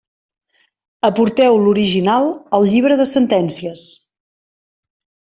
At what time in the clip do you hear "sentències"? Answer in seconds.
3.15-3.85